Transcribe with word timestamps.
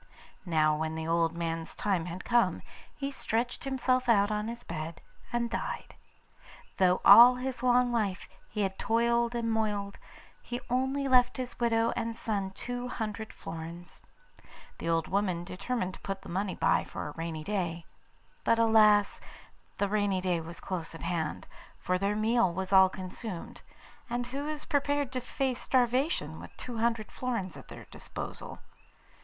Now 0.47 0.75
when 0.77 0.95
the 0.95 1.05
old 1.07 1.35
man's 1.37 1.75
time 1.75 2.07
had 2.07 2.25
come, 2.25 2.63
he 2.97 3.11
stretched 3.11 3.65
himself 3.65 4.09
out 4.09 4.31
on 4.31 4.47
his 4.47 4.63
bed 4.63 4.99
and 5.31 5.47
died. 5.47 5.93
Though 6.77 7.01
all 7.05 7.35
his 7.35 7.61
life 7.61 7.63
long 7.63 8.17
he 8.49 8.61
had 8.61 8.79
toiled 8.79 9.35
and 9.35 9.51
moiled, 9.51 9.99
he 10.41 10.59
only 10.71 11.07
left 11.07 11.37
his 11.37 11.59
widow 11.59 11.93
and 11.95 12.15
son 12.15 12.49
two 12.49 12.87
hundred 12.87 13.31
florins. 13.31 14.01
The 14.79 14.89
old 14.89 15.07
woman 15.07 15.43
determined 15.43 15.93
to 15.93 15.99
put 15.99 16.21
by 16.21 16.23
the 16.29 16.33
money 16.33 16.55
for 16.83 17.07
a 17.07 17.11
rainy 17.15 17.43
day; 17.43 17.85
but 18.43 18.57
alas! 18.57 19.21
the 19.77 19.87
rainy 19.87 20.19
day 20.19 20.41
was 20.41 20.59
close 20.59 20.95
at 20.95 21.03
hand, 21.03 21.45
for 21.77 21.99
their 21.99 22.15
meal 22.15 22.51
was 22.51 22.73
all 22.73 22.89
consumed, 22.89 23.61
and 24.09 24.25
who 24.25 24.47
is 24.47 24.65
prepared 24.65 25.11
to 25.11 25.21
face 25.21 25.61
starvation 25.61 26.39
with 26.39 26.57
two 26.57 26.79
hundred 26.79 27.11
florins 27.11 27.55
at 27.55 27.67
their 27.67 27.85
disposal? 27.91 28.57